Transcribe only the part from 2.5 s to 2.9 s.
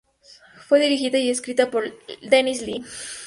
Lee.